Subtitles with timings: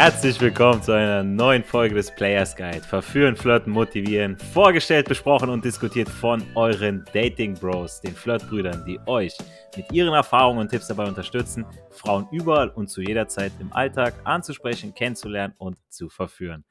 [0.00, 2.82] Herzlich willkommen zu einer neuen Folge des Players Guide.
[2.82, 4.38] Verführen, flirten, motivieren.
[4.38, 9.36] Vorgestellt, besprochen und diskutiert von euren Dating Bros, den Flirtbrüdern, die euch
[9.76, 14.14] mit ihren Erfahrungen und Tipps dabei unterstützen, Frauen überall und zu jeder Zeit im Alltag
[14.22, 16.64] anzusprechen, kennenzulernen und zu verführen.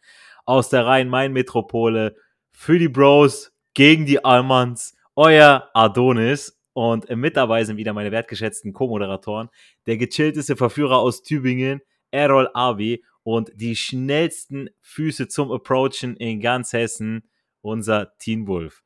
[0.46, 2.16] Aus der Rhein-Main-Metropole
[2.54, 8.72] für die Bros gegen die Almans, euer Adonis und mit dabei sind wieder meine wertgeschätzten
[8.72, 9.50] Co-Moderatoren,
[9.86, 16.72] der gechillteste Verführer aus Tübingen, Errol Abi und die schnellsten Füße zum Approachen in ganz
[16.72, 18.84] Hessen, unser Teen Wolf.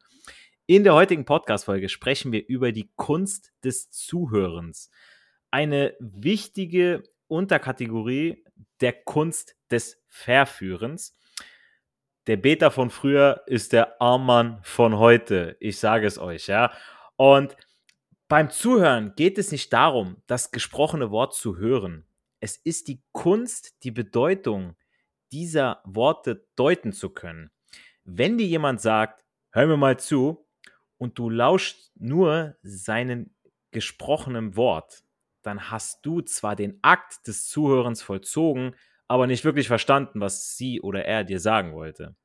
[0.65, 4.89] In der heutigen Podcast-Folge sprechen wir über die Kunst des Zuhörens.
[5.51, 8.43] Eine wichtige Unterkategorie
[8.79, 11.15] der Kunst des Verführens.
[12.25, 15.55] Der Beta von früher ist der Armmann von heute.
[15.59, 16.71] Ich sage es euch, ja.
[17.15, 17.55] Und
[18.27, 22.07] beim Zuhören geht es nicht darum, das gesprochene Wort zu hören
[22.41, 24.75] es ist die Kunst, die Bedeutung
[25.31, 27.51] dieser Worte deuten zu können.
[28.03, 30.45] Wenn dir jemand sagt, hör mir mal zu,
[30.97, 33.35] und du lauschst nur seinen
[33.71, 35.03] gesprochenen Wort,
[35.41, 38.75] dann hast du zwar den Akt des Zuhörens vollzogen,
[39.07, 42.15] aber nicht wirklich verstanden, was sie oder er dir sagen wollte.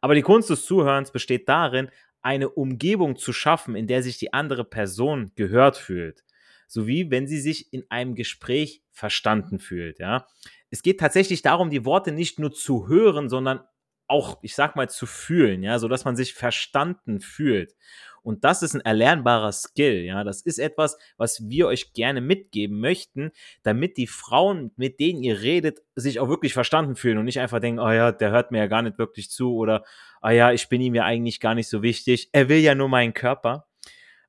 [0.00, 4.32] Aber die Kunst des Zuhörens besteht darin, eine Umgebung zu schaffen, in der sich die
[4.32, 6.24] andere Person gehört fühlt
[6.66, 9.98] sowie wenn sie sich in einem Gespräch verstanden fühlt.
[9.98, 10.26] Ja.
[10.70, 13.60] Es geht tatsächlich darum, die Worte nicht nur zu hören, sondern
[14.08, 17.74] auch, ich sag mal, zu fühlen, ja, so dass man sich verstanden fühlt.
[18.22, 20.24] Und das ist ein erlernbarer Skill, ja.
[20.24, 23.30] Das ist etwas, was wir euch gerne mitgeben möchten,
[23.62, 27.60] damit die Frauen, mit denen ihr redet, sich auch wirklich verstanden fühlen und nicht einfach
[27.60, 29.84] denken, oh ja, der hört mir ja gar nicht wirklich zu oder,
[30.22, 32.28] oh ja, ich bin ihm ja eigentlich gar nicht so wichtig.
[32.32, 33.65] Er will ja nur meinen Körper.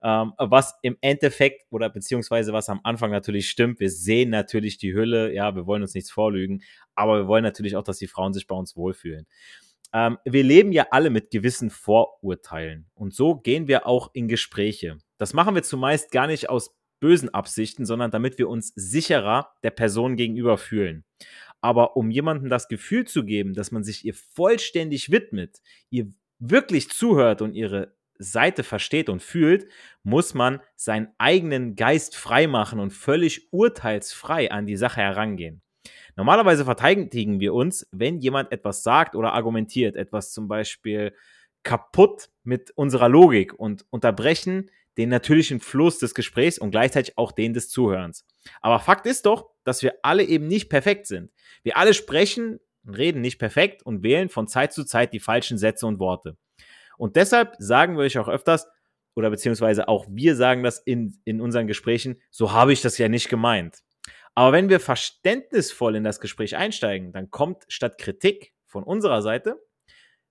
[0.07, 4.93] Ähm, was im Endeffekt oder beziehungsweise was am Anfang natürlich stimmt, wir sehen natürlich die
[4.93, 6.63] Hülle, ja, wir wollen uns nichts vorlügen,
[6.95, 9.27] aber wir wollen natürlich auch, dass die Frauen sich bei uns wohlfühlen.
[9.91, 14.97] Ähm, wir leben ja alle mit gewissen Vorurteilen und so gehen wir auch in Gespräche.
[15.17, 19.71] Das machen wir zumeist gar nicht aus bösen Absichten, sondern damit wir uns sicherer der
[19.71, 21.03] Person gegenüber fühlen.
[21.59, 25.57] Aber um jemandem das Gefühl zu geben, dass man sich ihr vollständig widmet,
[25.89, 29.67] ihr wirklich zuhört und ihre Seite versteht und fühlt,
[30.03, 35.61] muss man seinen eigenen Geist frei machen und völlig urteilsfrei an die Sache herangehen.
[36.15, 41.13] Normalerweise verteidigen wir uns, wenn jemand etwas sagt oder argumentiert, etwas zum Beispiel
[41.63, 47.53] kaputt mit unserer Logik und unterbrechen den natürlichen Fluss des Gesprächs und gleichzeitig auch den
[47.53, 48.25] des Zuhörens.
[48.61, 51.31] Aber Fakt ist doch, dass wir alle eben nicht perfekt sind.
[51.61, 55.57] Wir alle sprechen und reden nicht perfekt und wählen von Zeit zu Zeit die falschen
[55.57, 56.37] Sätze und Worte.
[56.97, 58.67] Und deshalb sagen wir euch auch öfters,
[59.15, 63.07] oder beziehungsweise auch wir sagen das in, in unseren Gesprächen, so habe ich das ja
[63.07, 63.79] nicht gemeint.
[64.35, 69.59] Aber wenn wir verständnisvoll in das Gespräch einsteigen, dann kommt statt Kritik von unserer Seite,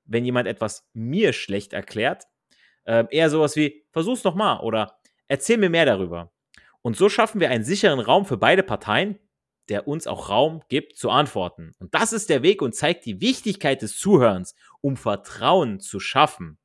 [0.04, 2.24] wenn jemand etwas mir schlecht erklärt,
[2.84, 6.32] äh, eher sowas wie, versuch's noch mal oder erzähl mir mehr darüber.
[6.82, 9.18] Und so schaffen wir einen sicheren Raum für beide Parteien,
[9.68, 11.72] der uns auch Raum gibt zu antworten.
[11.78, 16.58] Und das ist der Weg und zeigt die Wichtigkeit des Zuhörens, um Vertrauen zu schaffen.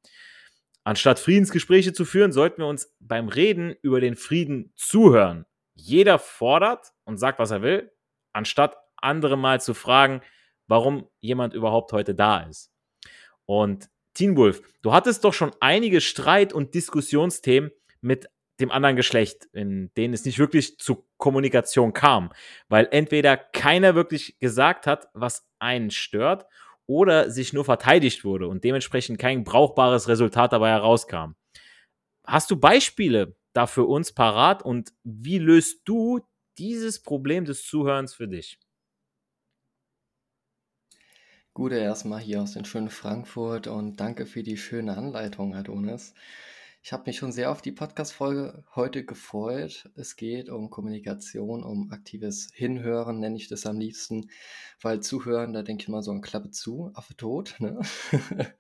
[0.84, 5.46] Anstatt Friedensgespräche zu führen, sollten wir uns beim Reden über den Frieden zuhören.
[5.74, 7.92] Jeder fordert und sagt, was er will,
[8.34, 10.22] anstatt andere mal zu fragen,
[10.68, 12.72] warum jemand überhaupt heute da ist.
[13.46, 18.28] Und Teen Wolf, du hattest doch schon einige Streit- und Diskussionsthemen mit
[18.62, 22.32] dem anderen Geschlecht, in denen es nicht wirklich zu Kommunikation kam,
[22.70, 26.46] weil entweder keiner wirklich gesagt hat, was einen stört,
[26.92, 31.36] oder sich nur verteidigt wurde und dementsprechend kein brauchbares Resultat dabei herauskam.
[32.28, 36.20] Hast du Beispiele dafür uns parat und wie löst du
[36.58, 38.60] dieses Problem des Zuhörens für dich?
[41.54, 46.14] Gute erstmal hier aus den schönen Frankfurt und danke für die schöne Anleitung, Adonis.
[46.84, 49.88] Ich habe mich schon sehr auf die Podcast-Folge heute gefreut.
[49.96, 54.32] Es geht um Kommunikation, um aktives Hinhören, nenne ich das am liebsten,
[54.82, 57.56] weil Zuhören, da denke ich mal so an Klappe zu, Affe tot.
[57.60, 57.80] Ne?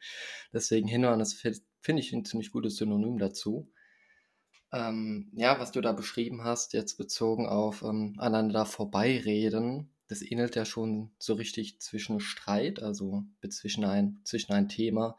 [0.53, 3.71] Deswegen Hinhören, das finde ich ein ziemlich gutes Synonym dazu.
[4.71, 10.55] Ähm, ja, was du da beschrieben hast, jetzt bezogen auf ähm, aneinander vorbeireden, das ähnelt
[10.55, 15.17] ja schon so richtig zwischen Streit, also zwischen ein, zwischen ein Thema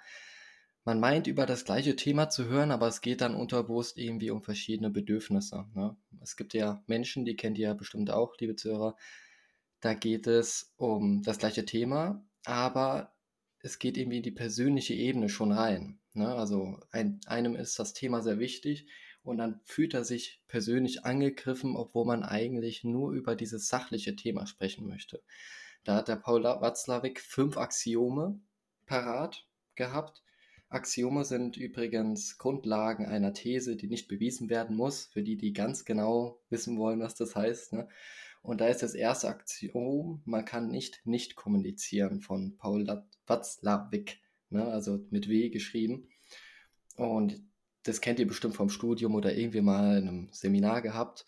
[0.85, 4.43] man meint, über das gleiche Thema zu hören, aber es geht dann unterbewusst irgendwie um
[4.43, 5.67] verschiedene Bedürfnisse.
[5.75, 5.97] Ne?
[6.21, 8.97] Es gibt ja Menschen, die kennt ihr ja bestimmt auch, liebe Zuhörer,
[9.81, 13.13] da geht es um das gleiche Thema, aber
[13.61, 16.01] es geht irgendwie in die persönliche Ebene schon rein.
[16.15, 16.29] Ne?
[16.35, 18.87] Also ein, einem ist das Thema sehr wichtig
[19.23, 24.47] und dann fühlt er sich persönlich angegriffen, obwohl man eigentlich nur über dieses sachliche Thema
[24.47, 25.23] sprechen möchte.
[25.85, 28.41] Da hat der Paul Watzlawick fünf Axiome
[28.87, 30.23] parat gehabt.
[30.73, 35.85] Axiome sind übrigens Grundlagen einer These, die nicht bewiesen werden muss, für die, die ganz
[35.85, 37.75] genau wissen wollen, was das heißt.
[37.75, 37.89] Ne?
[38.43, 42.87] Und da ist das erste Axiom, man kann nicht nicht kommunizieren von Paul
[43.27, 44.21] Watzlawick,
[44.51, 44.65] ne?
[44.67, 46.09] also mit W geschrieben.
[46.97, 47.43] Und
[47.85, 51.25] das kennt ihr bestimmt vom Studium oder irgendwie mal in einem Seminar gehabt.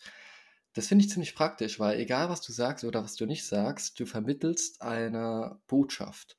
[0.73, 3.99] Das finde ich ziemlich praktisch, weil egal was du sagst oder was du nicht sagst,
[3.99, 6.37] du vermittelst eine Botschaft.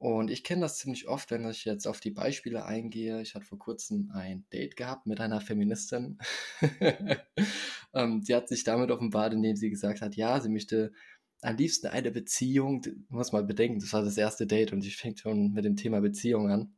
[0.00, 3.20] Und ich kenne das ziemlich oft, wenn ich jetzt auf die Beispiele eingehe.
[3.20, 6.16] Ich hatte vor kurzem ein Date gehabt mit einer Feministin.
[7.92, 10.92] ähm, sie hat sich damit offenbart, indem sie gesagt hat, ja, sie möchte
[11.42, 14.96] am liebsten eine Beziehung, du musst mal bedenken, das war das erste Date und ich
[14.96, 16.72] fängt schon mit dem Thema Beziehung an.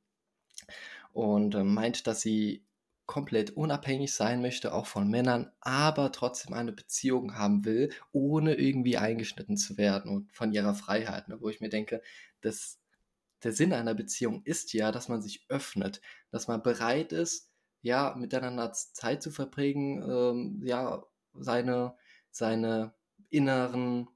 [1.12, 2.64] Und äh, meint, dass sie
[3.06, 8.96] komplett unabhängig sein möchte, auch von Männern, aber trotzdem eine Beziehung haben will, ohne irgendwie
[8.96, 11.28] eingeschnitten zu werden und von ihrer Freiheit.
[11.28, 11.40] Ne?
[11.40, 12.02] Wo ich mir denke,
[12.40, 12.81] das
[13.42, 16.00] der Sinn einer Beziehung ist ja, dass man sich öffnet,
[16.30, 17.50] dass man bereit ist,
[17.82, 21.04] ja, miteinander Zeit zu verbringen, ähm, ja,
[21.34, 21.96] seine,
[22.30, 22.94] seine
[23.30, 24.08] inneren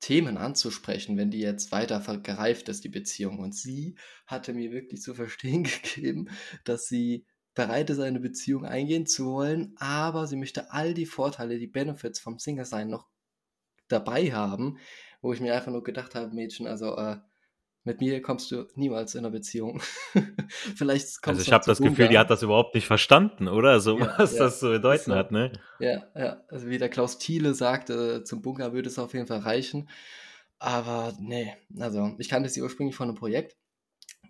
[0.00, 3.40] Themen anzusprechen, wenn die jetzt weiter gereift ist, die Beziehung.
[3.40, 3.96] Und sie
[4.26, 6.30] hatte mir wirklich zu verstehen gegeben,
[6.64, 11.58] dass sie bereit ist, eine Beziehung eingehen zu wollen, aber sie möchte all die Vorteile,
[11.58, 13.08] die Benefits vom Single-Sein noch
[13.88, 14.78] dabei haben,
[15.20, 17.16] wo ich mir einfach nur gedacht habe, Mädchen, also äh,
[17.84, 19.80] mit mir kommst du niemals in einer Beziehung.
[20.76, 21.78] Vielleicht kommst Also ich habe das.
[21.80, 23.80] Gefühl, die hat das überhaupt nicht verstanden, oder?
[23.80, 25.16] So ja, was ja, das zu bedeuten so.
[25.16, 25.52] hat, ne?
[25.78, 26.42] Ja, ja.
[26.48, 29.88] Also wie der Klaus Thiele sagte, zum Bunker würde es auf jeden Fall reichen.
[30.58, 33.56] Aber nee, also ich kannte sie ursprünglich von einem Projekt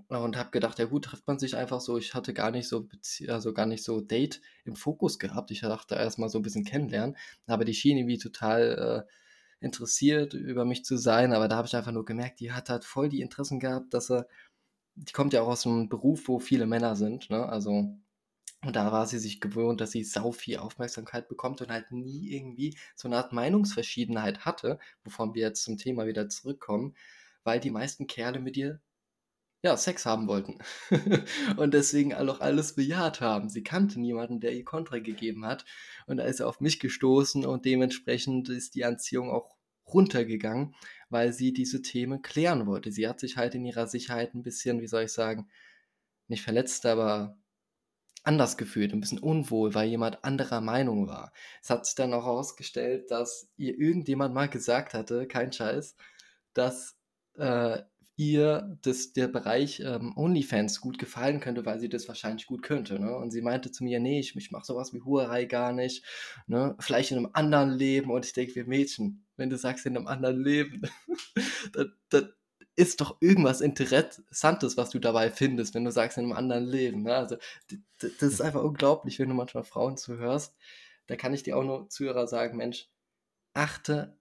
[0.09, 1.99] und habe gedacht, ja gut, trifft man sich einfach so.
[1.99, 5.51] Ich hatte gar nicht so, Bezie also gar nicht so Date im Fokus gehabt.
[5.51, 7.17] Ich dachte erstmal so ein bisschen kennenlernen,
[7.47, 9.13] aber die schien irgendwie total äh,
[9.61, 12.85] interessiert, über mich zu sein, aber da habe ich einfach nur gemerkt, die hat halt
[12.85, 14.29] voll die Interessen gehabt, dass er,
[14.97, 17.49] die kommt ja auch aus einem Beruf, wo viele Männer sind, ne?
[17.49, 17.97] Also,
[18.63, 22.31] und da war sie sich gewohnt, dass sie sau viel Aufmerksamkeit bekommt und halt nie
[22.31, 26.97] irgendwie so eine Art Meinungsverschiedenheit hatte, wovon wir jetzt zum Thema wieder zurückkommen,
[27.45, 28.81] weil die meisten Kerle mit ihr
[29.63, 30.59] ja, Sex haben wollten.
[31.57, 33.49] und deswegen auch alles bejaht haben.
[33.49, 35.65] Sie kannte niemanden, der ihr Kontra gegeben hat.
[36.07, 39.57] Und da ist er auf mich gestoßen und dementsprechend ist die Anziehung auch
[39.87, 40.75] runtergegangen,
[41.09, 42.93] weil sie diese Themen klären wollte.
[42.93, 45.49] Sie hat sich halt in ihrer Sicherheit ein bisschen, wie soll ich sagen,
[46.29, 47.37] nicht verletzt, aber
[48.23, 51.33] anders gefühlt, ein bisschen unwohl, weil jemand anderer Meinung war.
[51.63, 55.97] Es hat sich dann auch herausgestellt, dass ihr irgendjemand mal gesagt hatte, kein Scheiß,
[56.53, 56.97] dass
[57.37, 57.79] äh,
[58.19, 62.99] ihr das, der Bereich ähm, OnlyFans gut gefallen könnte, weil sie das wahrscheinlich gut könnte.
[62.99, 63.17] Ne?
[63.17, 66.05] Und sie meinte zu mir, nee, ich, ich mache sowas wie Huerei gar nicht.
[66.49, 66.75] Ne?
[66.81, 68.11] Vielleicht in einem anderen Leben.
[68.11, 70.83] Und ich denke, wir Mädchen, wenn du sagst in einem anderen Leben,
[71.73, 72.25] das, das
[72.75, 77.05] ist doch irgendwas Interessantes, was du dabei findest, wenn du sagst in einem anderen Leben.
[77.05, 77.15] Ne?
[77.15, 77.37] Also
[78.01, 80.57] das ist einfach unglaublich, wenn du manchmal Frauen zuhörst.
[81.07, 82.89] Da kann ich dir auch nur Zuhörer sagen, Mensch,
[83.55, 84.19] achte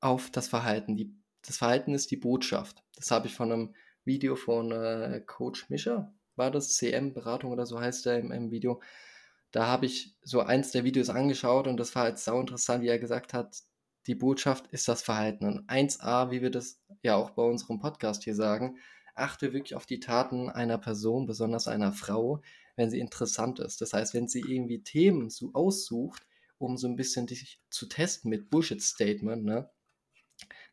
[0.00, 0.96] auf das Verhalten.
[0.96, 1.14] Die
[1.46, 2.82] das Verhalten ist die Botschaft.
[2.96, 3.74] Das habe ich von einem
[4.04, 8.80] Video von äh, Coach Mischer, war das CM-Beratung oder so heißt er im, im Video.
[9.50, 12.88] Da habe ich so eins der Videos angeschaut und das war jetzt sau interessant, wie
[12.88, 13.62] er gesagt hat,
[14.06, 15.46] die Botschaft ist das Verhalten.
[15.46, 18.78] Und 1a, wie wir das ja auch bei unserem Podcast hier sagen,
[19.14, 22.42] achte wirklich auf die Taten einer Person, besonders einer Frau,
[22.76, 23.80] wenn sie interessant ist.
[23.80, 26.26] Das heißt, wenn sie irgendwie Themen so aussucht,
[26.58, 29.70] um so ein bisschen dich zu testen mit Bullshit-Statement, ne?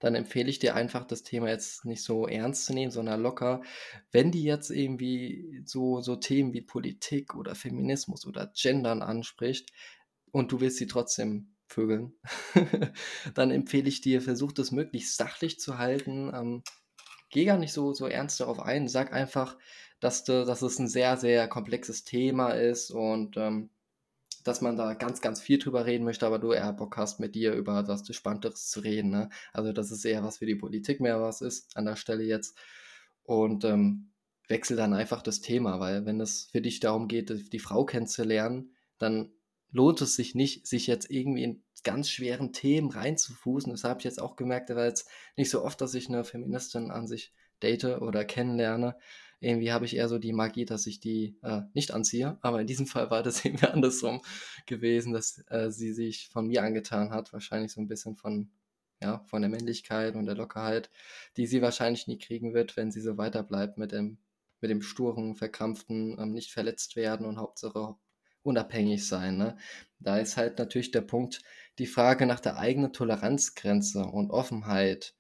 [0.02, 3.62] Dann empfehle ich dir einfach, das Thema jetzt nicht so ernst zu nehmen, sondern locker.
[4.12, 9.72] Wenn die jetzt irgendwie so, so Themen wie Politik oder Feminismus oder Gendern anspricht
[10.32, 12.14] und du willst sie trotzdem vögeln,
[13.36, 16.32] dann empfehle ich dir, versuch das möglichst sachlich zu halten.
[16.34, 16.64] Ähm,
[17.30, 18.88] geh gar nicht so, so ernst darauf ein.
[18.88, 19.56] Sag einfach,
[20.00, 23.70] dass, du, dass es ein sehr, sehr komplexes Thema ist und ähm,
[24.44, 27.36] dass man da ganz, ganz viel drüber reden möchte, aber du eher Bock hast, mit
[27.36, 29.10] dir über was Spannenderes zu reden.
[29.10, 29.30] Ne?
[29.54, 32.58] Also, dass es eher was für die Politik mehr was ist an der Stelle jetzt.
[33.24, 34.12] Und ähm,
[34.48, 38.76] wechsel dann einfach das Thema, weil wenn es für dich darum geht, die Frau kennenzulernen,
[38.98, 39.32] dann
[39.72, 43.72] lohnt es sich nicht, sich jetzt irgendwie in ganz schweren Themen reinzufußen.
[43.72, 46.92] Das habe ich jetzt auch gemerkt, weil jetzt nicht so oft, dass ich eine Feministin
[46.92, 47.34] an sich
[47.64, 48.98] date oder kennenlerne
[49.42, 52.38] irgendwie habe ich eher so die Magie, dass ich die äh, nicht anziehe.
[52.42, 54.22] Aber in diesem Fall war das irgendwie andersrum
[54.68, 57.34] gewesen, dass äh, sie sich von mir angetan hat.
[57.34, 58.52] Wahrscheinlich so ein bisschen von,
[59.02, 60.92] ja, von der Männlichkeit und der Lockerheit,
[61.38, 64.20] die sie wahrscheinlich nie kriegen wird, wenn sie so weiterbleibt mit dem,
[64.62, 67.96] mit dem sturen, verkrampften, ähm, nicht verletzt werden und Hauptsache
[68.44, 69.38] unabhängig sein.
[69.38, 69.58] Ne?
[70.00, 71.42] Da ist halt natürlich der Punkt,
[71.80, 75.16] die Frage nach der eigenen Toleranzgrenze und Offenheit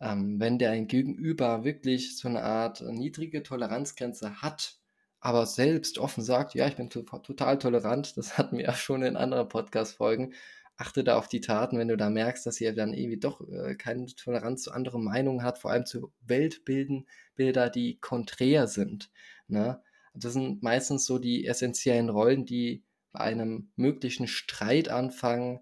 [0.00, 4.78] ähm, wenn der ein Gegenüber wirklich so eine Art niedrige Toleranzgrenze hat,
[5.20, 9.16] aber selbst offen sagt, ja, ich bin total tolerant, das hatten wir ja schon in
[9.16, 10.34] anderen Podcast-Folgen,
[10.76, 13.74] achte da auf die Taten, wenn du da merkst, dass ihr dann irgendwie doch äh,
[13.74, 19.10] keine Toleranz zu anderen Meinungen hat, vor allem zu Weltbilden, Bilder, die konträr sind.
[19.48, 19.82] Ne?
[20.14, 25.60] Das sind meistens so die essentiellen Rollen, die bei einem möglichen Streitanfang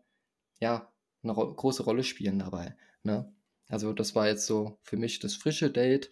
[0.60, 2.76] ja eine ro große Rolle spielen dabei.
[3.02, 3.32] Ne?
[3.68, 6.10] Also das war jetzt so für mich das frische Date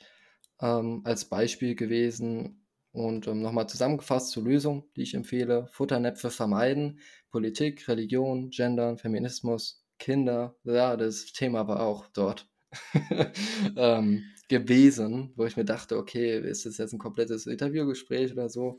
[0.61, 2.61] ähm, als Beispiel gewesen.
[2.93, 5.67] Und ähm, nochmal zusammengefasst zur Lösung, die ich empfehle.
[5.73, 10.57] Futternäpfe vermeiden, Politik, Religion, Gendern, Feminismus, Kinder.
[10.63, 12.49] Ja, das Thema war auch dort
[13.77, 18.79] ähm, gewesen, wo ich mir dachte, okay, ist das jetzt ein komplettes Interviewgespräch oder so?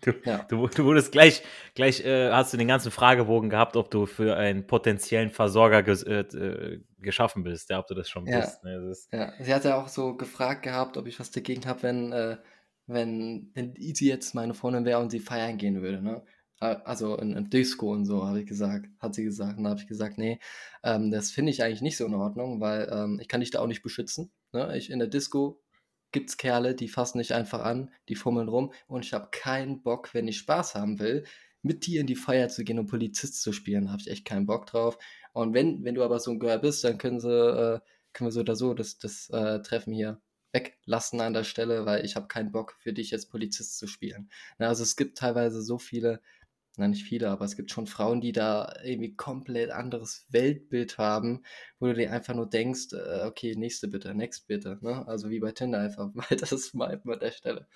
[0.00, 0.38] Du, ja.
[0.48, 1.42] du, du, wurdest gleich,
[1.74, 6.02] gleich äh, hast du den ganzen Fragebogen gehabt, ob du für einen potenziellen Versorger ges
[6.02, 8.40] äh, äh geschaffen bist, ja, ob du das schon ja.
[8.40, 8.64] bist.
[8.64, 8.94] Ne?
[9.12, 12.38] ja, sie hat ja auch so gefragt gehabt, ob ich was dagegen habe, wenn, äh,
[12.86, 16.22] wenn, wenn sie jetzt meine Freundin wäre und sie feiern gehen würde, ne?
[16.60, 19.58] Also in, in Disco und so, habe ich gesagt, hat sie gesagt.
[19.58, 20.38] Und da habe ich gesagt, nee,
[20.82, 23.60] ähm, das finde ich eigentlich nicht so in Ordnung, weil ähm, ich kann dich da
[23.60, 24.32] auch nicht beschützen.
[24.52, 24.74] Ne?
[24.78, 25.60] Ich in der Disco
[26.14, 29.82] gibt es Kerle, die fassen nicht einfach an, die fummeln rum und ich habe keinen
[29.82, 31.24] Bock, wenn ich Spaß haben will,
[31.60, 34.46] mit dir in die Feier zu gehen und Polizist zu spielen, habe ich echt keinen
[34.46, 34.96] Bock drauf.
[35.32, 37.80] Und wenn, wenn du aber so ein Girl bist, dann können sie, äh,
[38.12, 40.20] können wir so oder so das, das äh, Treffen hier
[40.52, 44.30] weglassen an der Stelle, weil ich habe keinen Bock für dich jetzt Polizist zu spielen.
[44.58, 46.20] Na, also es gibt teilweise so viele
[46.76, 51.42] na nicht viele, aber es gibt schon Frauen, die da irgendwie komplett anderes Weltbild haben,
[51.78, 55.06] wo du dir einfach nur denkst, äh, okay, nächste bitte, next bitte, ne?
[55.06, 57.66] Also wie bei Tinder einfach, ist mal an der Stelle.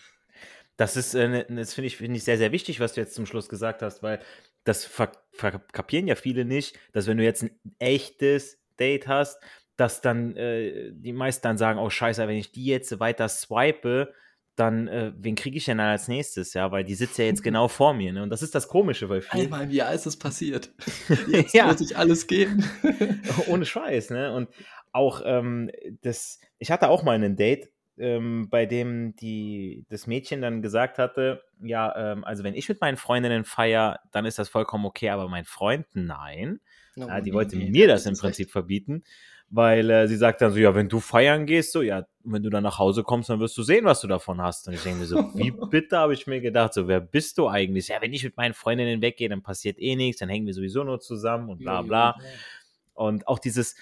[0.76, 3.14] Das ist, äh, ne, das finde ich, find ich sehr, sehr wichtig, was du jetzt
[3.14, 4.20] zum Schluss gesagt hast, weil
[4.64, 9.40] das verkapieren ja viele nicht, dass wenn du jetzt ein echtes Date hast,
[9.76, 14.12] dass dann äh, die meisten dann sagen, oh scheiße, wenn ich die jetzt weiter swipe,
[14.58, 16.54] dann, äh, wen kriege ich denn als nächstes?
[16.54, 18.12] Ja, weil die sitzt ja jetzt genau vor mir.
[18.12, 18.22] Ne?
[18.22, 19.42] Und das ist das Komische, weil viel.
[19.42, 20.70] Einmal im Jahr ist es passiert.
[21.28, 21.66] Jetzt ja.
[21.66, 22.64] muss ich alles geben.
[23.46, 24.34] Ohne Scheiß, ne?
[24.34, 24.48] Und
[24.92, 25.70] auch ähm,
[26.02, 30.98] das, ich hatte auch mal einen Date, ähm, bei dem die, das Mädchen dann gesagt
[30.98, 35.10] hatte, ja, ähm, also wenn ich mit meinen Freundinnen feier, dann ist das vollkommen okay,
[35.10, 36.60] aber mein Freund, nein.
[36.96, 38.52] No, ja, die nee, wollte nee, mir das, das im Prinzip recht.
[38.52, 39.04] verbieten
[39.50, 42.50] weil äh, sie sagt dann so, ja, wenn du feiern gehst, so, ja, wenn du
[42.50, 44.68] dann nach Hause kommst, dann wirst du sehen, was du davon hast.
[44.68, 47.48] Und ich denke mir so, wie bitte, habe ich mir gedacht, so, wer bist du
[47.48, 47.88] eigentlich?
[47.88, 50.84] Ja, wenn ich mit meinen Freundinnen weggehe, dann passiert eh nichts, dann hängen wir sowieso
[50.84, 52.16] nur zusammen und bla bla.
[52.92, 53.76] Und auch dieses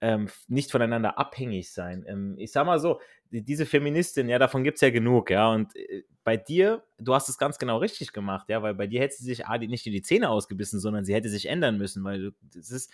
[0.00, 2.04] ähm, nicht voneinander abhängig sein.
[2.08, 3.00] Ähm, ich sag mal so,
[3.30, 5.52] diese Feministin, ja, davon gibt es ja genug, ja.
[5.52, 9.00] Und äh, bei dir, du hast es ganz genau richtig gemacht, ja, weil bei dir
[9.00, 12.02] hätte sie sich A, nicht in die Zähne ausgebissen, sondern sie hätte sich ändern müssen,
[12.02, 12.90] weil du, das ist,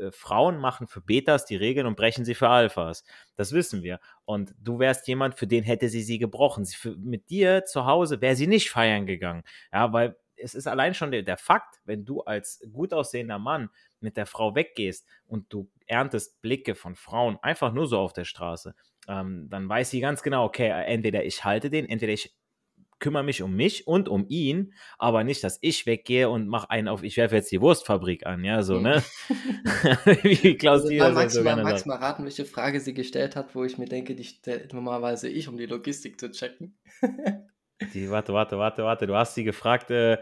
[0.00, 3.04] äh, Frauen machen für Betas die Regeln und brechen sie für Alphas.
[3.36, 4.00] Das wissen wir.
[4.24, 6.64] Und du wärst jemand, für den hätte sie sie gebrochen.
[6.64, 9.42] Sie, für, mit dir zu Hause wäre sie nicht feiern gegangen.
[9.72, 13.70] Ja, weil es ist allein schon der, der Fakt, wenn du als gut aussehender Mann
[14.00, 18.24] mit der Frau weggehst und du erntest Blicke von Frauen einfach nur so auf der
[18.24, 18.74] Straße,
[19.08, 22.34] ähm, dann weiß sie ganz genau, okay, entweder ich halte den, entweder ich
[23.00, 26.86] kümmere mich um mich und um ihn, aber nicht, dass ich weggehe und mache einen
[26.86, 29.02] auf, ich werfe jetzt die Wurstfabrik an, ja, so, ne?
[30.22, 33.54] Wie Klaus also, Dieter magst, so mal, magst mal raten, welche Frage sie gestellt hat,
[33.54, 36.78] wo ich mir denke, die stellt normalerweise ich, um die Logistik zu checken.
[37.94, 40.18] die, warte, warte, warte, warte, du hast sie gefragt, äh,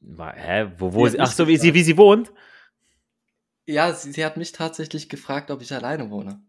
[0.00, 2.32] hä, wo, wo sie, ach so, wie sie, wie sie wohnt?
[3.66, 6.42] Ja, sie, sie hat mich tatsächlich gefragt, ob ich alleine wohne.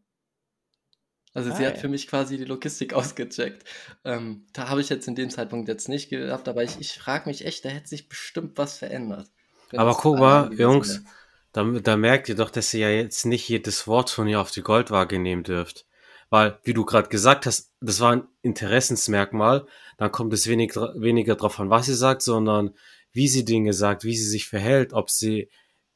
[1.35, 3.65] Also ah, sie hat für mich quasi die Logistik ausgecheckt.
[4.05, 7.29] Ähm, da habe ich jetzt in dem Zeitpunkt jetzt nicht gehabt, aber ich, ich frage
[7.29, 9.29] mich echt, da hätte sich bestimmt was verändert.
[9.75, 11.03] Aber guck mal, Jungs,
[11.51, 14.51] da, da, merkt ihr doch, dass ihr ja jetzt nicht jedes Wort von ihr auf
[14.51, 15.85] die Goldwaage nehmen dürft.
[16.29, 19.67] Weil, wie du gerade gesagt hast, das war ein Interessensmerkmal.
[19.97, 22.75] Dann kommt es wenig, weniger darauf an, was sie sagt, sondern
[23.11, 25.49] wie sie Dinge sagt, wie sie sich verhält, ob sie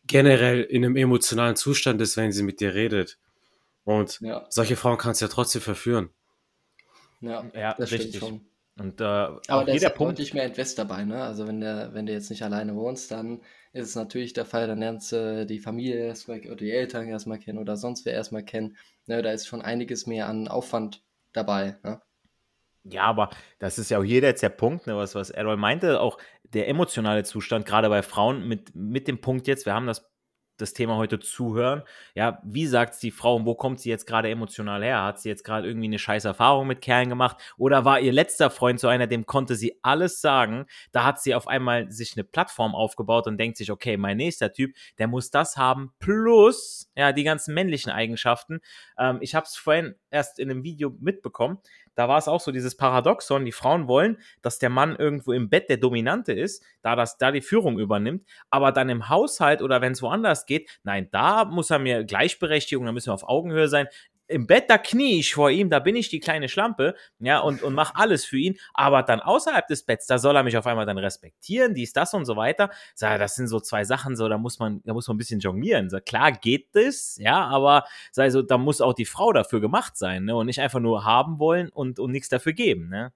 [0.05, 3.17] generell in einem emotionalen Zustand ist, wenn sie mit dir redet.
[3.83, 4.45] Und ja.
[4.49, 6.09] solche Frauen kannst du ja trotzdem verführen.
[7.21, 8.17] Ja, ja das richtig.
[8.17, 8.49] stimmt schon.
[8.79, 11.21] Und, äh, Aber da ist Punkt deutlich mehr Invest dabei, ne?
[11.21, 13.41] Also wenn der, wenn du jetzt nicht alleine wohnst, dann
[13.73, 17.39] ist es natürlich der Fall, dann lernst du die Familie erstmal oder die Eltern erstmal
[17.39, 18.77] kennen oder sonst wer erstmal kennen.
[19.05, 19.21] Ne?
[19.21, 22.01] Da ist schon einiges mehr an Aufwand dabei, ne?
[22.83, 25.99] Ja, aber das ist ja auch jeder jetzt der Punkt, ne, was, was Errol meinte,
[25.99, 30.09] auch der emotionale Zustand, gerade bei Frauen, mit, mit dem Punkt jetzt, wir haben das
[30.61, 31.83] das Thema heute zuhören.
[32.15, 35.03] Ja, wie sagt die Frau und wo kommt sie jetzt gerade emotional her?
[35.03, 37.37] Hat sie jetzt gerade irgendwie eine scheiß Erfahrung mit Kerlen gemacht?
[37.57, 40.65] Oder war ihr letzter Freund so einer, dem konnte sie alles sagen?
[40.91, 44.51] Da hat sie auf einmal sich eine Plattform aufgebaut und denkt sich, okay, mein nächster
[44.51, 48.59] Typ, der muss das haben, plus ja, die ganzen männlichen Eigenschaften.
[48.97, 51.59] Ähm, ich habe es vorhin erst in einem Video mitbekommen
[51.99, 55.49] da war es auch so dieses Paradoxon, die Frauen wollen, dass der Mann irgendwo im
[55.49, 59.81] Bett der Dominante ist, da das da die Führung übernimmt, aber dann im Haushalt oder
[59.81, 63.67] wenn es woanders geht, nein, da muss er mir Gleichberechtigung, da müssen wir auf Augenhöhe
[63.67, 63.87] sein
[64.29, 67.63] im Bett, da knie ich vor ihm, da bin ich die kleine Schlampe, ja, und,
[67.63, 68.57] und mach alles für ihn.
[68.73, 72.13] Aber dann außerhalb des Betts, da soll er mich auf einmal dann respektieren, dies, das
[72.13, 72.69] und so weiter.
[72.93, 75.39] Sag, das sind so zwei Sachen, so, da muss man, da muss man ein bisschen
[75.39, 75.89] jonglieren.
[75.89, 79.97] So, klar geht das, ja, aber sei so, da muss auch die Frau dafür gemacht
[79.97, 83.11] sein, ne, und nicht einfach nur haben wollen und, und nichts dafür geben, ne.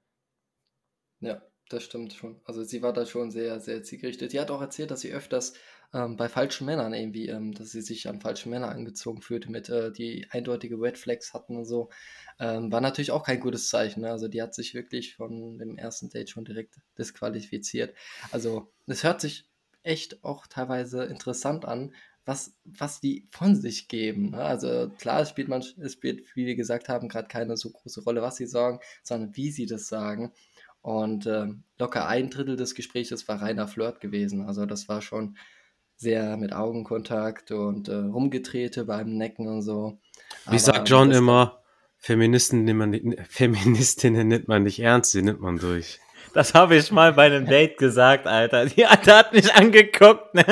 [1.22, 1.42] Ja,
[1.74, 2.40] das stimmt schon.
[2.46, 4.32] Also sie war da schon sehr, sehr zielgerichtet.
[4.32, 5.54] Sie hat auch erzählt, dass sie öfters
[5.94, 9.70] ähm, bei falschen Männern irgendwie, ähm, dass sie sich an falsche Männer angezogen fühlte, mit
[9.70, 11.90] äh, die eindeutige Red Flags hatten und so.
[12.40, 14.02] Ähm, war natürlich auch kein gutes Zeichen.
[14.02, 14.12] Ne?
[14.12, 17.96] Also die hat sich wirklich von dem ersten Date schon direkt disqualifiziert.
[18.32, 19.50] Also es hört sich
[19.84, 21.94] echt auch teilweise interessant an,
[22.26, 24.32] was, was die von sich geben.
[24.32, 24.42] Ne?
[24.42, 28.04] Also klar, es spielt, man, es spielt, wie wir gesagt haben, gerade keine so große
[28.04, 30.32] Rolle, was sie sagen, sondern wie sie das sagen.
[30.84, 31.48] Und äh,
[31.80, 34.46] locker ein Drittel des Gesprächs war reiner Flirt gewesen.
[34.46, 35.38] Also das war schon
[35.96, 39.98] sehr mit Augenkontakt und äh, rumgetrete beim Necken und so.
[40.44, 41.64] Wie Aber sagt John immer,
[41.98, 46.02] Feministen nimmt man nicht, Feministinnen nimmt man nicht ernst, sie nimmt man durch.
[46.34, 48.66] Das habe ich mal bei einem Date gesagt, Alter.
[48.66, 50.46] Die Alte hat mich angeguckt, ne?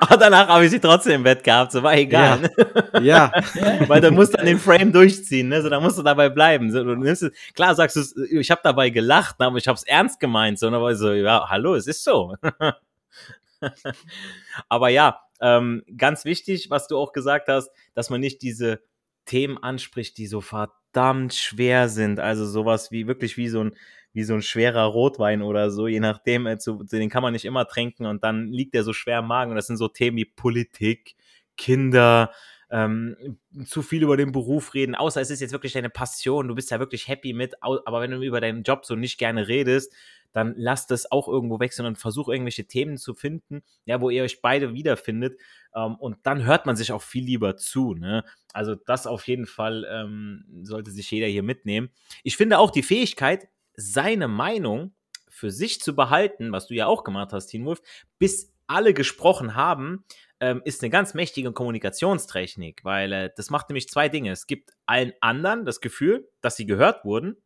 [0.00, 2.50] Aber danach habe ich sie trotzdem im Bett gehabt, so war egal.
[2.94, 3.00] Ja.
[3.00, 3.32] ja.
[3.88, 5.60] Weil du musst dann den Frame durchziehen, ne?
[5.60, 6.70] So, da musst du dabei bleiben.
[6.70, 9.46] So, du nimmst es, klar sagst du, ich habe dabei gelacht, ne?
[9.46, 10.58] aber ich habe es ernst gemeint.
[10.58, 12.34] So, aber so, ja, hallo, es ist so.
[14.68, 18.80] Aber ja, ähm, ganz wichtig, was du auch gesagt hast, dass man nicht diese
[19.24, 22.20] Themen anspricht, die so verdammt schwer sind.
[22.20, 23.76] Also sowas wie wirklich wie so ein
[24.16, 26.56] wie so ein schwerer Rotwein oder so, je nachdem, äh,
[26.90, 29.50] den kann man nicht immer trinken und dann liegt der so schwer im Magen.
[29.50, 31.16] Und das sind so Themen wie Politik,
[31.58, 32.32] Kinder,
[32.70, 36.54] ähm, zu viel über den Beruf reden, außer es ist jetzt wirklich deine Passion, du
[36.54, 39.92] bist ja wirklich happy mit, aber wenn du über deinen Job so nicht gerne redest,
[40.32, 44.22] dann lasst es auch irgendwo wechseln und versuch irgendwelche Themen zu finden, ja, wo ihr
[44.22, 45.38] euch beide wiederfindet.
[45.74, 47.94] Ähm, und dann hört man sich auch viel lieber zu.
[47.94, 48.24] Ne?
[48.54, 51.90] Also das auf jeden Fall ähm, sollte sich jeder hier mitnehmen.
[52.22, 54.94] Ich finde auch die Fähigkeit, seine Meinung
[55.28, 57.82] für sich zu behalten, was du ja auch gemacht hast, Teen Wolf,
[58.18, 60.04] bis alle gesprochen haben,
[60.40, 64.32] ähm, ist eine ganz mächtige Kommunikationstechnik, weil äh, das macht nämlich zwei Dinge.
[64.32, 67.36] Es gibt allen anderen das Gefühl, dass sie gehört wurden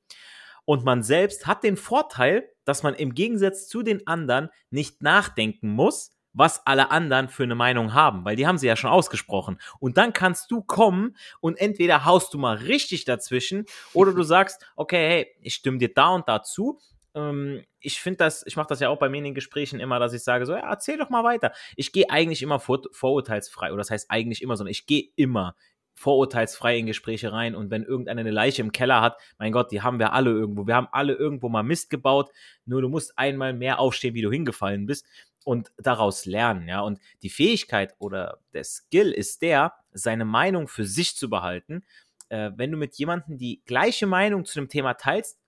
[0.65, 5.69] und man selbst hat den Vorteil, dass man im Gegensatz zu den anderen nicht nachdenken
[5.69, 9.61] muss, was alle anderen für eine Meinung haben, weil die haben sie ja schon ausgesprochen.
[9.79, 14.65] Und dann kannst du kommen und entweder haust du mal richtig dazwischen oder du sagst,
[14.77, 16.79] okay, hey, ich stimme dir da und da zu.
[17.15, 19.99] Ähm, ich finde das, ich mache das ja auch bei mir in den Gesprächen immer,
[19.99, 21.53] dass ich sage so, ja, erzähl doch mal weiter.
[21.77, 25.57] Ich gehe eigentlich immer vor, vorurteilsfrei, oder das heißt eigentlich immer, sondern ich gehe immer
[25.95, 29.83] vorurteilsfrei in Gespräche rein und wenn irgendeiner eine Leiche im Keller hat, mein Gott, die
[29.83, 30.67] haben wir alle irgendwo.
[30.67, 32.31] Wir haben alle irgendwo mal Mist gebaut,
[32.65, 35.05] nur du musst einmal mehr aufstehen, wie du hingefallen bist
[35.45, 36.81] und daraus lernen, ja.
[36.81, 41.85] Und die Fähigkeit oder der Skill ist der, seine Meinung für sich zu behalten.
[42.29, 45.39] Äh, wenn du mit jemandem die gleiche Meinung zu dem Thema teilst,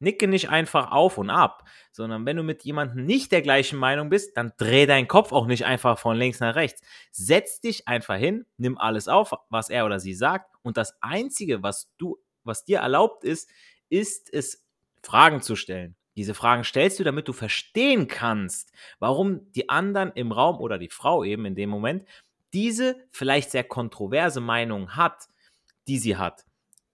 [0.00, 1.62] Nicke nicht einfach auf und ab,
[1.92, 5.46] sondern wenn du mit jemandem nicht der gleichen Meinung bist, dann dreh deinen Kopf auch
[5.46, 6.82] nicht einfach von links nach rechts.
[7.12, 11.62] Setz dich einfach hin, nimm alles auf, was er oder sie sagt und das einzige,
[11.62, 13.48] was du was dir erlaubt ist,
[13.88, 14.64] ist es
[15.02, 15.96] Fragen zu stellen.
[16.16, 20.90] Diese Fragen stellst du, damit du verstehen kannst, warum die anderen im Raum oder die
[20.90, 22.04] Frau eben in dem Moment
[22.52, 25.28] diese vielleicht sehr kontroverse Meinung hat,
[25.88, 26.44] die sie hat.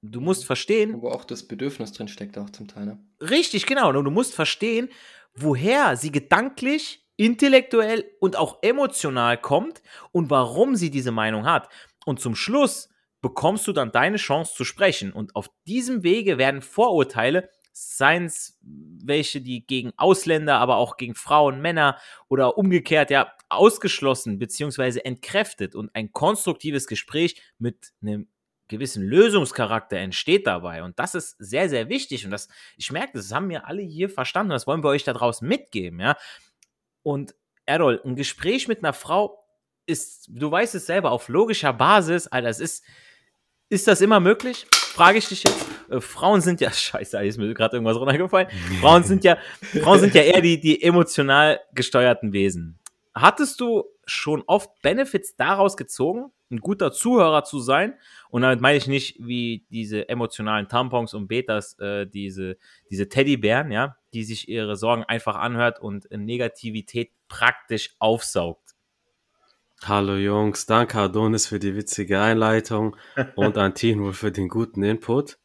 [0.02, 1.02] Du musst verstehen.
[1.02, 2.86] Wo auch das Bedürfnis drin steckt, auch zum Teil.
[2.86, 2.98] Ne?
[3.20, 3.88] Richtig, genau.
[3.88, 4.88] Und du musst verstehen,
[5.34, 11.68] woher sie gedanklich, intellektuell und auch emotional kommt und warum sie diese Meinung hat.
[12.06, 12.88] Und zum Schluss
[13.20, 15.12] bekommst du dann deine Chance zu sprechen.
[15.12, 21.14] Und auf diesem Wege werden Vorurteile, seien es welche, die gegen Ausländer, aber auch gegen
[21.14, 25.00] Frauen, Männer oder umgekehrt, ja, ausgeschlossen bzw.
[25.00, 25.74] entkräftet.
[25.74, 28.28] Und ein konstruktives Gespräch mit einem
[28.68, 30.82] gewissen Lösungscharakter entsteht dabei.
[30.82, 32.24] Und das ist sehr, sehr wichtig.
[32.24, 34.50] Und das, ich merke, das haben wir alle hier verstanden.
[34.50, 36.16] Das wollen wir euch da draußen mitgeben, ja.
[37.02, 39.44] Und Errol, ein Gespräch mit einer Frau
[39.86, 42.84] ist, du weißt es selber, auf logischer Basis, Alter, es ist,
[43.70, 44.66] ist das immer möglich?
[44.98, 45.64] Frage ich dich jetzt.
[45.90, 48.48] Äh, Frauen sind ja, scheiße, ist mir gerade irgendwas runtergefallen.
[48.80, 49.38] Frauen sind ja,
[49.80, 52.80] Frauen sind ja eher die, die emotional gesteuerten Wesen.
[53.14, 57.94] Hattest du schon oft Benefits daraus gezogen, ein guter Zuhörer zu sein.
[58.30, 62.56] Und damit meine ich nicht wie diese emotionalen Tampons und Betas, äh, diese,
[62.90, 68.67] diese Teddybären, ja, die sich ihre Sorgen einfach anhört und Negativität praktisch aufsaugt.
[69.84, 72.96] Hallo Jungs, danke Adonis für die witzige Einleitung
[73.36, 75.38] und an Tino für den guten Input.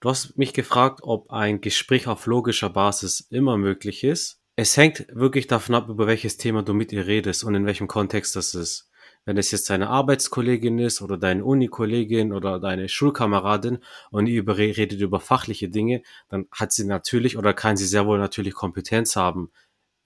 [0.00, 4.40] Du hast mich gefragt, ob ein Gespräch auf logischer Basis immer möglich ist.
[4.54, 7.88] Es hängt wirklich davon ab, über welches Thema du mit ihr redest und in welchem
[7.88, 8.88] Kontext das ist.
[9.24, 13.78] Wenn es jetzt deine Arbeitskollegin ist oder deine Unikollegin oder deine Schulkameradin
[14.10, 18.18] und ihr redet über fachliche Dinge, dann hat sie natürlich oder kann sie sehr wohl
[18.18, 19.50] natürlich Kompetenz haben.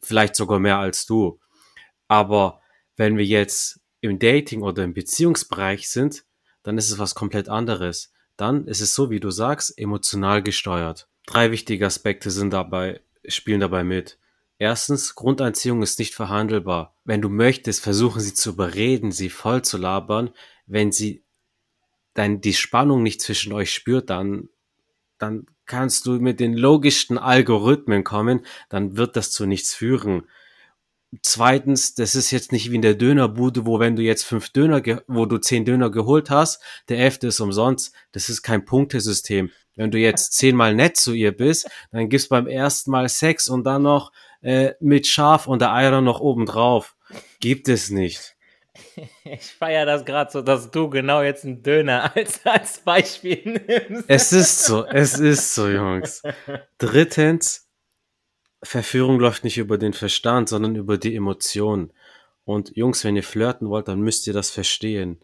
[0.00, 1.40] Vielleicht sogar mehr als du.
[2.06, 2.62] Aber
[2.98, 6.24] wenn wir jetzt im Dating oder im Beziehungsbereich sind,
[6.62, 8.12] dann ist es was komplett anderes.
[8.36, 11.08] Dann ist es so, wie du sagst, emotional gesteuert.
[11.26, 14.18] Drei wichtige Aspekte sind dabei, spielen dabei mit.
[14.58, 16.94] Erstens, Grundeinziehung ist nicht verhandelbar.
[17.04, 20.30] Wenn du möchtest, versuchen sie zu überreden, sie voll zu labern.
[20.66, 21.22] Wenn sie
[22.14, 24.48] dann die Spannung nicht zwischen euch spürt, dann,
[25.18, 30.24] dann kannst du mit den logischsten Algorithmen kommen, dann wird das zu nichts führen.
[31.22, 34.82] Zweitens, das ist jetzt nicht wie in der Dönerbude, wo wenn du jetzt fünf Döner,
[35.06, 37.94] wo du zehn Döner geholt hast, der elfte ist umsonst.
[38.12, 39.50] Das ist kein Punktesystem.
[39.74, 43.64] Wenn du jetzt zehnmal nett zu ihr bist, dann gibst beim ersten Mal Sex und
[43.64, 46.94] dann noch äh, mit Schaf und der Eier noch oben drauf.
[47.40, 48.34] Gibt es nicht.
[49.24, 54.04] Ich feiere das gerade so, dass du genau jetzt einen Döner als, als Beispiel nimmst.
[54.08, 56.22] Es ist so, es ist so, Jungs.
[56.78, 57.67] Drittens,
[58.62, 61.92] Verführung läuft nicht über den Verstand, sondern über die Emotionen.
[62.44, 65.20] Und Jungs, wenn ihr flirten wollt, dann müsst ihr das verstehen.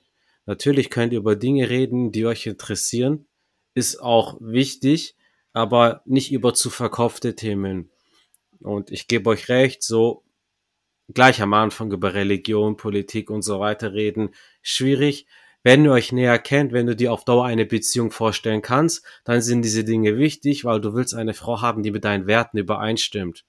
[0.46, 3.26] Natürlich könnt ihr über Dinge reden, die euch interessieren,
[3.74, 5.16] ist auch wichtig,
[5.52, 7.90] aber nicht über zu verkaufte Themen.
[8.60, 10.24] Und ich gebe euch recht, so
[11.12, 14.30] gleich am Anfang über Religion, Politik und so weiter reden,
[14.62, 15.26] schwierig.
[15.64, 19.40] Wenn ihr euch näher kennt, wenn du dir auf Dauer eine Beziehung vorstellen kannst, dann
[19.40, 23.44] sind diese Dinge wichtig, weil du willst eine Frau haben, die mit deinen Werten übereinstimmt.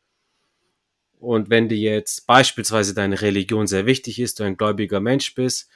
[1.20, 5.70] Und wenn dir jetzt beispielsweise deine Religion sehr wichtig ist, du ein gläubiger Mensch bist,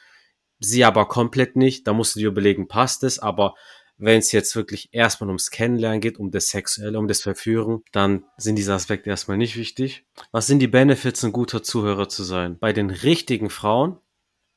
[0.59, 3.55] sie aber komplett nicht, dann musst du dir überlegen, passt es, aber
[3.97, 8.23] wenn es jetzt wirklich erstmal ums Kennenlernen geht, um das Sexuelle, um das Verführen, dann
[8.37, 10.05] sind diese Aspekte erstmal nicht wichtig.
[10.31, 12.57] Was sind die Benefits, ein guter Zuhörer zu sein?
[12.57, 13.97] Bei den richtigen Frauen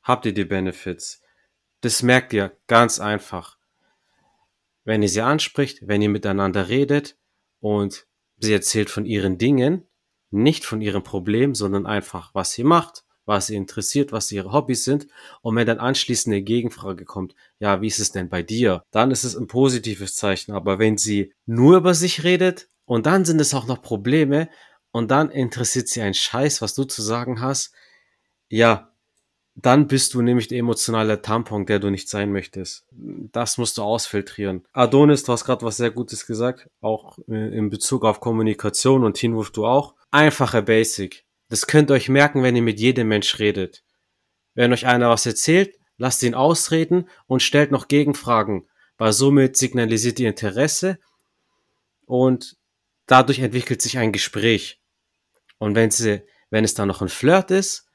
[0.05, 1.22] habt ihr die Benefits.
[1.83, 3.59] Das merkt ihr ganz einfach.
[4.85, 7.17] Wenn ihr sie anspricht, wenn ihr miteinander redet
[7.61, 8.07] und
[8.39, 9.87] sie erzählt von ihren Dingen,
[10.31, 14.85] nicht von ihrem Problem, sondern einfach, was sie macht, was sie interessiert, was ihre Hobbys
[14.85, 15.09] sind.
[15.43, 18.85] Und wenn dann anschließend eine Gegenfrage kommt, ja, wie ist es denn bei dir?
[18.93, 20.53] Dann ist es ein positives Zeichen.
[20.53, 24.49] Aber wenn sie nur über sich redet und dann sind es auch noch Probleme
[24.93, 27.75] und dann interessiert sie einen Scheiß, was du zu sagen hast,
[28.49, 28.92] ja,
[29.55, 32.87] dann bist du nämlich der emotionale Tampon, der du nicht sein möchtest.
[32.91, 34.65] Das musst du ausfiltrieren.
[34.73, 39.15] Adonis, du hast gerade was sehr Gutes gesagt, auch äh, in Bezug auf Kommunikation und
[39.15, 39.95] Teamwurf du auch.
[40.11, 41.25] Einfache Basic.
[41.49, 43.85] Das könnt ihr euch merken, wenn ihr mit jedem Mensch redet.
[44.55, 50.19] Wenn euch einer was erzählt, lasst ihn ausreden und stellt noch Gegenfragen, weil somit signalisiert
[50.19, 50.99] ihr Interesse
[52.07, 52.57] und
[53.07, 54.81] dadurch entwickelt sich ein Gespräch.
[55.59, 57.87] Und wenn sie, wenn es dann noch ein Flirt ist,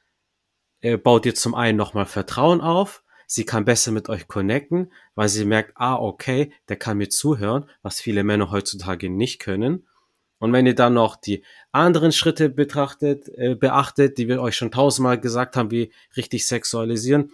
[0.88, 5.30] äh, baut ihr zum einen nochmal Vertrauen auf, sie kann besser mit euch connecten, weil
[5.30, 9.88] sie merkt, ah, okay, der kann mir zuhören, was viele Männer heutzutage nicht können.
[10.40, 14.72] Und wenn ihr dann noch die anderen Schritte betrachtet, äh, beachtet, die wir euch schon
[14.72, 17.32] tausendmal gesagt haben, wie richtig sexualisieren,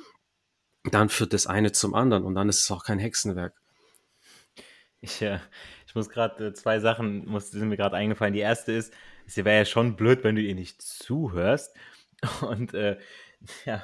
[0.92, 3.54] dann führt das eine zum anderen und dann ist es auch kein Hexenwerk.
[5.02, 5.40] Ich, äh,
[5.86, 8.34] ich muss gerade äh, zwei Sachen, muss, sind mir gerade eingefallen.
[8.34, 8.94] Die erste ist,
[9.28, 11.76] es wäre ja schon blöd, wenn du ihr nicht zuhörst.
[12.42, 12.98] Und äh,
[13.66, 13.84] ja,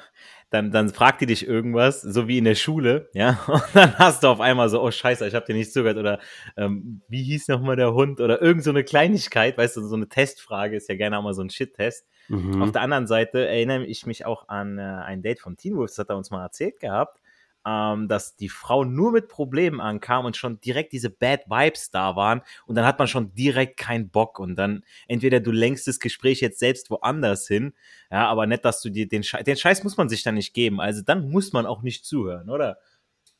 [0.50, 4.22] dann, dann fragt die dich irgendwas, so wie in der Schule, ja, und dann hast
[4.22, 6.18] du auf einmal so, oh Scheiße, ich habe dir nicht zugehört oder
[6.56, 10.08] ähm, wie hieß nochmal der Hund oder irgend so eine Kleinigkeit, weißt du, so eine
[10.08, 12.06] Testfrage ist ja gerne auch mal so ein Shit-Test.
[12.28, 12.62] Mhm.
[12.62, 15.90] Auf der anderen Seite erinnere ich mich auch an äh, ein Date von Teen Wolf,
[15.90, 17.19] das hat er uns mal erzählt gehabt
[17.66, 22.16] ähm, dass die Frau nur mit Problemen ankam und schon direkt diese Bad Vibes da
[22.16, 26.00] waren und dann hat man schon direkt keinen Bock und dann entweder du lenkst das
[26.00, 27.74] Gespräch jetzt selbst woanders hin,
[28.10, 30.54] ja, aber nicht, dass du dir den Scheiß, den Scheiß muss man sich dann nicht
[30.54, 32.78] geben, also dann muss man auch nicht zuhören, oder?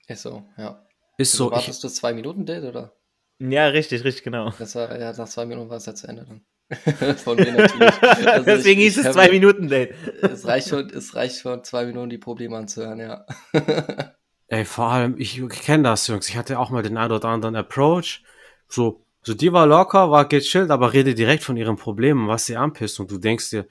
[0.06, 0.84] Ist so, ja.
[1.18, 1.50] Ist so.
[1.50, 2.92] Wartest du zwei Minuten Date, oder?
[3.38, 4.50] Ja, richtig, richtig, genau.
[4.58, 6.44] Das war, ja, nach zwei Minuten war es ja zu Ende dann.
[7.24, 8.26] Von mir natürlich.
[8.26, 9.94] Also Deswegen ich, hieß es zwei Minuten Date.
[10.22, 13.26] es reicht schon, es reicht schon zwei Minuten die Probleme anzuhören, ja.
[14.46, 16.28] Ey, vor allem, ich, ich kenne das, Jungs.
[16.28, 18.22] Ich hatte auch mal den einen oder anderen Approach.
[18.68, 22.56] So, so die war locker, war gechillt, aber rede direkt von ihren Problemen, was sie
[22.56, 22.98] anpisst.
[22.98, 23.66] Und du denkst dir,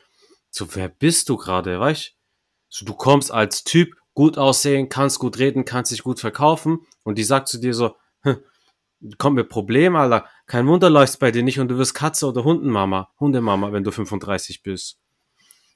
[0.50, 2.14] so, wer bist du gerade, weißt
[2.70, 7.18] So, du kommst als Typ, gut aussehen, kannst gut reden, kannst dich gut verkaufen und
[7.18, 8.38] die sagt zu dir so, hm,
[9.18, 10.26] kommt mir Problem, Alter.
[10.46, 13.92] Kein Wunder läuft's bei dir nicht und du wirst Katze oder Hundenmama, Hundemama, wenn du
[13.92, 15.00] 35 bist.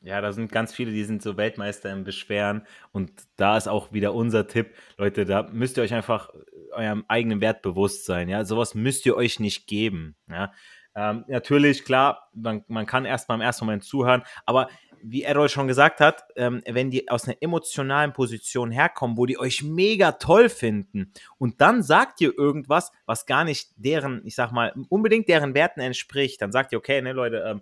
[0.02, 2.68] Ja, da sind ganz viele, die sind so Weltmeister im Beschweren.
[2.92, 4.76] Und da ist auch wieder unser Tipp.
[4.98, 6.30] Leute, da müsst ihr euch einfach
[6.74, 8.28] eurem eigenen Wert bewusst sein.
[8.28, 10.18] Ja, sowas müsst ihr euch nicht geben.
[10.30, 10.52] Ja,
[10.96, 14.68] ähm, natürlich, klar, man, man kann erst mal im ersten Moment zuhören, aber
[15.04, 19.38] wie Errol schon gesagt hat, ähm, wenn die aus einer emotionalen Position herkommen, wo die
[19.38, 24.52] euch mega toll finden und dann sagt ihr irgendwas, was gar nicht deren, ich sag
[24.52, 27.62] mal, unbedingt deren Werten entspricht, dann sagt ihr, okay, ne Leute, ähm,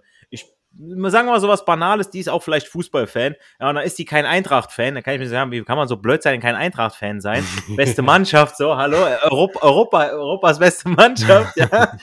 [0.77, 3.99] sagen wir mal so was Banales, die ist auch vielleicht Fußballfan, ja, und dann ist
[3.99, 6.55] die kein Eintracht-Fan, dann kann ich mir sagen, wie kann man so blöd sein, kein
[6.55, 7.43] Eintracht-Fan sein?
[7.75, 11.97] beste Mannschaft, so, hallo, Europa, Europa, Europas beste Mannschaft, ja,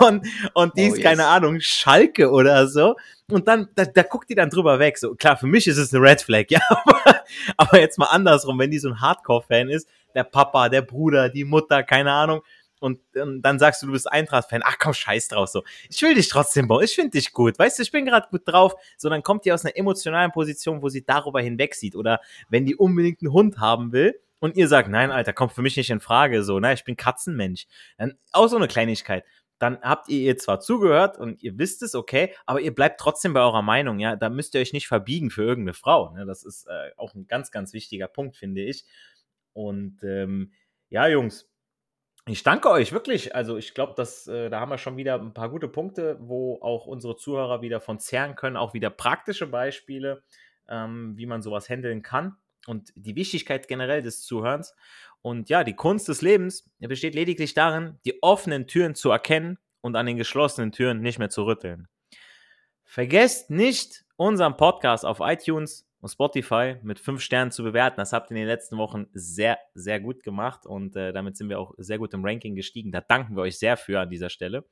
[0.06, 1.02] und, und die oh, ist, yes.
[1.02, 2.94] keine Ahnung, Schalke oder so,
[3.30, 5.94] und dann, da, da guckt die dann drüber weg, so, klar, für mich ist es
[5.94, 7.22] eine Red Flag, ja, aber,
[7.56, 11.44] aber jetzt mal andersrum, wenn die so ein Hardcore-Fan ist, der Papa, der Bruder, die
[11.44, 12.42] Mutter, keine Ahnung,
[12.80, 15.62] und, und dann sagst du, du bist Eintracht-Fan, ach komm, scheiß drauf so.
[15.88, 18.42] Ich will dich trotzdem bauen, ich finde dich gut, weißt du, ich bin gerade gut
[18.46, 18.74] drauf.
[18.96, 21.94] So, dann kommt die aus einer emotionalen Position, wo sie darüber hinweg sieht.
[21.94, 25.62] Oder wenn die unbedingt einen Hund haben will und ihr sagt, nein, Alter, kommt für
[25.62, 27.66] mich nicht in Frage, so, ne, ich bin Katzenmensch.
[27.98, 29.24] Dann auch so eine Kleinigkeit.
[29.58, 33.34] Dann habt ihr ihr zwar zugehört und ihr wisst es, okay, aber ihr bleibt trotzdem
[33.34, 34.16] bei eurer Meinung, ja.
[34.16, 36.14] Da müsst ihr euch nicht verbiegen für irgendeine Frau.
[36.14, 36.24] Ne?
[36.24, 38.86] Das ist äh, auch ein ganz, ganz wichtiger Punkt, finde ich.
[39.52, 40.52] Und ähm,
[40.88, 41.49] ja, Jungs,
[42.32, 43.34] ich danke euch wirklich.
[43.34, 46.58] Also ich glaube, dass äh, da haben wir schon wieder ein paar gute Punkte, wo
[46.62, 50.22] auch unsere Zuhörer wieder von zehren können, auch wieder praktische Beispiele,
[50.68, 54.74] ähm, wie man sowas handeln kann und die Wichtigkeit generell des Zuhörens.
[55.22, 59.96] Und ja, die Kunst des Lebens besteht lediglich darin, die offenen Türen zu erkennen und
[59.96, 61.88] an den geschlossenen Türen nicht mehr zu rütteln.
[62.84, 67.96] Vergesst nicht, unseren Podcast auf iTunes und Spotify mit fünf Sternen zu bewerten.
[67.98, 71.48] Das habt ihr in den letzten Wochen sehr, sehr gut gemacht und äh, damit sind
[71.48, 72.92] wir auch sehr gut im Ranking gestiegen.
[72.92, 74.64] Da danken wir euch sehr für an dieser Stelle.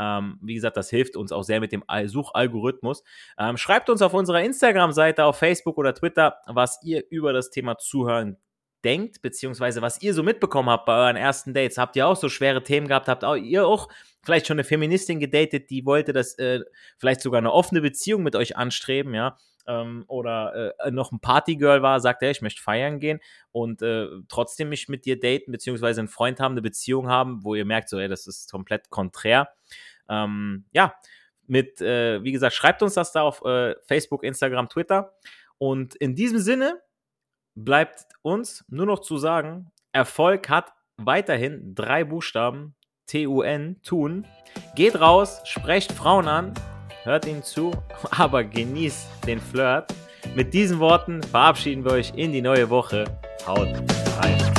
[0.00, 3.02] Ähm, wie gesagt, das hilft uns auch sehr mit dem Suchalgorithmus.
[3.38, 7.78] Ähm, schreibt uns auf unserer Instagram-Seite, auf Facebook oder Twitter, was ihr über das Thema
[7.78, 8.36] Zuhören
[8.84, 11.78] denkt, beziehungsweise was ihr so mitbekommen habt bei euren ersten Dates.
[11.78, 13.08] Habt ihr auch so schwere Themen gehabt?
[13.08, 13.88] Habt auch, ihr auch
[14.22, 16.60] vielleicht schon eine Feministin gedatet, die wollte das äh,
[16.98, 19.36] vielleicht sogar eine offene Beziehung mit euch anstreben, ja?
[19.68, 23.20] Ähm, oder äh, noch ein Partygirl war, sagt er, ich möchte feiern gehen
[23.52, 27.54] und äh, trotzdem mich mit dir daten, beziehungsweise einen Freund haben, eine Beziehung haben, wo
[27.54, 29.50] ihr merkt, so, ey, das ist komplett konträr.
[30.08, 30.94] Ähm, ja,
[31.46, 35.14] mit, äh, wie gesagt, schreibt uns das da auf äh, Facebook, Instagram, Twitter.
[35.58, 36.80] Und in diesem Sinne
[37.54, 42.74] bleibt uns nur noch zu sagen, Erfolg hat weiterhin drei Buchstaben,
[43.06, 44.26] T-U-N, tun.
[44.74, 46.54] Geht raus, sprecht Frauen an,
[47.08, 47.72] hört ihnen zu,
[48.10, 49.92] aber genießt den Flirt.
[50.34, 53.04] Mit diesen Worten verabschieden wir euch in die neue Woche.
[53.46, 53.68] Haut
[54.20, 54.57] rein.